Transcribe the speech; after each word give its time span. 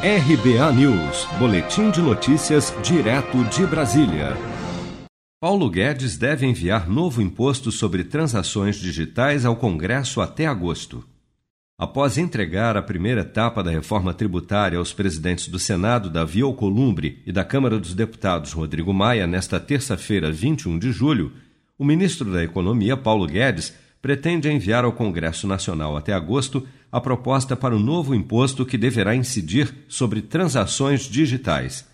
RBA 0.00 0.72
News, 0.74 1.26
Boletim 1.40 1.90
de 1.90 2.00
Notícias, 2.00 2.72
direto 2.84 3.42
de 3.46 3.66
Brasília. 3.66 4.28
Paulo 5.40 5.68
Guedes 5.68 6.16
deve 6.16 6.46
enviar 6.46 6.88
novo 6.88 7.20
imposto 7.20 7.72
sobre 7.72 8.04
transações 8.04 8.76
digitais 8.76 9.44
ao 9.44 9.56
Congresso 9.56 10.20
até 10.20 10.46
agosto. 10.46 11.04
Após 11.76 12.16
entregar 12.16 12.76
a 12.76 12.82
primeira 12.82 13.22
etapa 13.22 13.60
da 13.60 13.72
reforma 13.72 14.14
tributária 14.14 14.78
aos 14.78 14.92
presidentes 14.92 15.48
do 15.48 15.58
Senado, 15.58 16.08
Davi 16.08 16.42
Alcolumbre, 16.42 17.20
e 17.26 17.32
da 17.32 17.44
Câmara 17.44 17.76
dos 17.76 17.92
Deputados, 17.92 18.52
Rodrigo 18.52 18.94
Maia, 18.94 19.26
nesta 19.26 19.58
terça-feira, 19.58 20.30
21 20.30 20.78
de 20.78 20.92
julho, 20.92 21.32
o 21.76 21.84
ministro 21.84 22.32
da 22.32 22.44
Economia, 22.44 22.96
Paulo 22.96 23.26
Guedes, 23.26 23.74
pretende 24.00 24.50
enviar 24.50 24.84
ao 24.84 24.92
Congresso 24.92 25.46
Nacional 25.46 25.96
até 25.96 26.12
agosto 26.12 26.66
a 26.90 27.00
proposta 27.00 27.56
para 27.56 27.76
o 27.76 27.78
novo 27.78 28.14
imposto 28.14 28.64
que 28.64 28.78
deverá 28.78 29.14
incidir 29.14 29.84
sobre 29.88 30.22
transações 30.22 31.02
digitais. 31.02 31.86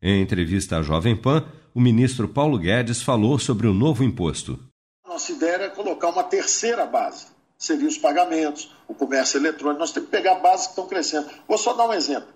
Em 0.00 0.20
entrevista 0.20 0.78
à 0.78 0.82
Jovem 0.82 1.16
Pan, 1.16 1.44
o 1.74 1.80
ministro 1.80 2.28
Paulo 2.28 2.58
Guedes 2.58 3.00
falou 3.00 3.38
sobre 3.38 3.66
o 3.66 3.72
novo 3.72 4.04
imposto. 4.04 4.58
Nossa 5.06 5.32
ideia 5.32 5.64
é 5.64 5.68
colocar 5.68 6.08
uma 6.08 6.24
terceira 6.24 6.84
base. 6.84 7.26
Seria 7.56 7.86
os 7.86 7.96
pagamentos, 7.96 8.74
o 8.88 8.94
comércio 8.94 9.38
eletrônico. 9.38 9.78
Nós 9.78 9.92
temos 9.92 10.10
que 10.10 10.16
pegar 10.16 10.34
bases 10.36 10.66
que 10.66 10.72
estão 10.72 10.86
crescendo. 10.86 11.28
Vou 11.46 11.56
só 11.56 11.72
dar 11.74 11.88
um 11.88 11.92
exemplo. 11.92 12.28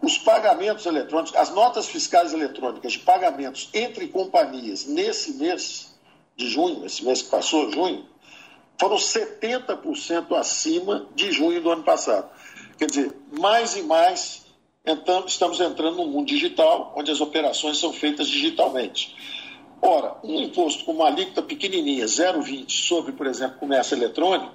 Os 0.00 0.18
pagamentos 0.18 0.86
eletrônicos, 0.86 1.34
as 1.34 1.50
notas 1.50 1.86
fiscais 1.86 2.32
eletrônicas 2.32 2.92
de 2.92 2.98
pagamentos 3.00 3.68
entre 3.74 4.06
companhias 4.08 4.86
nesse 4.86 5.32
mês 5.32 5.94
de 6.36 6.48
junho, 6.48 6.84
esse 6.84 7.04
mês 7.04 7.22
que 7.22 7.30
passou, 7.30 7.72
junho, 7.72 8.04
foram 8.78 8.96
70% 8.96 10.36
acima 10.36 11.06
de 11.14 11.32
junho 11.32 11.60
do 11.62 11.70
ano 11.70 11.82
passado. 11.82 12.30
Quer 12.78 12.86
dizer, 12.86 13.16
mais 13.30 13.76
e 13.76 13.82
mais 13.82 14.44
estamos 15.26 15.60
entrando 15.60 15.96
no 15.96 16.06
mundo 16.06 16.26
digital, 16.26 16.92
onde 16.96 17.10
as 17.10 17.20
operações 17.20 17.78
são 17.78 17.92
feitas 17.92 18.28
digitalmente. 18.28 19.16
Ora, 19.80 20.16
um 20.22 20.40
imposto 20.40 20.84
com 20.84 20.92
uma 20.92 21.06
alíquota 21.06 21.42
pequenininha, 21.42 22.06
0,20, 22.06 22.70
sobre, 22.70 23.12
por 23.12 23.26
exemplo, 23.26 23.58
comércio 23.58 23.94
eletrônico, 23.96 24.52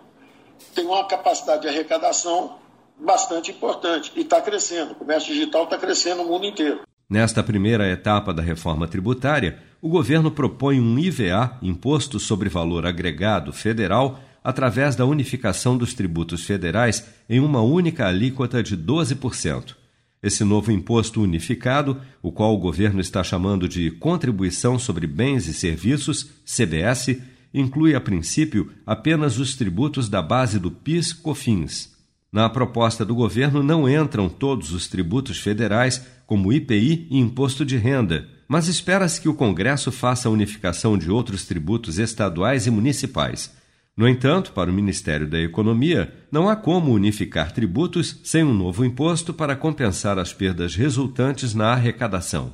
tem 0.74 0.86
uma 0.86 1.06
capacidade 1.06 1.62
de 1.62 1.68
arrecadação 1.68 2.58
bastante 2.98 3.52
importante 3.52 4.12
e 4.16 4.22
está 4.22 4.42
crescendo. 4.42 4.92
O 4.92 4.96
comércio 4.96 5.34
digital 5.34 5.64
está 5.64 5.78
crescendo 5.78 6.24
no 6.24 6.30
mundo 6.30 6.46
inteiro. 6.46 6.89
Nesta 7.10 7.42
primeira 7.42 7.90
etapa 7.90 8.32
da 8.32 8.44
reforma 8.44 8.88
tributária, 8.88 9.58
o 9.82 9.90
governo 9.90 10.30
propõe 10.30 10.80
um 10.80 11.00
IVA, 11.00 11.58
Imposto 11.60 12.20
sobre 12.20 12.50
Valor 12.50 12.86
Agregado 12.86 13.52
Federal, 13.52 14.20
através 14.44 14.96
da 14.96 15.08
unificação 15.08 15.76
dos 15.76 15.96
tributos 15.96 16.44
federais 16.44 17.04
em 17.28 17.40
uma 17.40 17.62
única 17.62 18.06
alíquota 18.06 18.62
de 18.62 18.78
12%. 18.78 19.76
Esse 20.22 20.44
novo 20.44 20.72
imposto 20.72 21.22
unificado, 21.22 22.00
o 22.22 22.32
qual 22.32 22.54
o 22.54 22.60
governo 22.60 23.02
está 23.02 23.24
chamando 23.24 23.68
de 23.68 23.90
Contribuição 23.90 24.78
sobre 24.78 25.08
Bens 25.08 25.48
e 25.48 25.54
Serviços, 25.54 26.30
CBS, 26.46 27.18
inclui 27.52 27.96
a 27.96 28.02
princípio 28.02 28.72
apenas 28.86 29.40
os 29.40 29.56
tributos 29.56 30.10
da 30.10 30.22
base 30.22 30.60
do 30.60 30.70
PIS/COFINS. 30.70 31.99
Na 32.32 32.48
proposta 32.48 33.04
do 33.04 33.16
governo 33.16 33.64
não 33.64 33.90
entram 33.90 34.30
todos 34.30 34.72
os 34.72 34.88
tributos 34.88 35.40
federais, 35.40 36.06
como 36.28 36.54
IPI 36.54 37.08
e 37.10 37.18
imposto 37.18 37.66
de 37.66 37.76
renda, 37.76 38.28
mas 38.48 38.68
espera-se 38.68 39.20
que 39.20 39.30
o 39.30 39.34
Congresso 39.34 39.92
faça 39.92 40.28
a 40.28 40.32
unificação 40.32 40.98
de 40.98 41.10
outros 41.10 41.46
tributos 41.46 41.98
estaduais 41.98 42.68
e 42.68 42.72
municipais. 42.72 43.52
No 43.98 44.08
entanto, 44.08 44.54
para 44.54 44.72
o 44.72 44.74
Ministério 44.74 45.28
da 45.28 45.40
Economia, 45.40 46.14
não 46.32 46.48
há 46.48 46.56
como 46.56 46.94
unificar 46.94 47.52
tributos 47.52 48.20
sem 48.24 48.44
um 48.44 48.54
novo 48.54 48.86
imposto 48.86 49.34
para 49.34 49.56
compensar 49.56 50.18
as 50.18 50.32
perdas 50.32 50.76
resultantes 50.76 51.54
na 51.54 51.74
arrecadação. 51.74 52.54